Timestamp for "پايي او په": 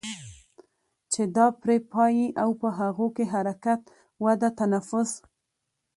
1.91-2.69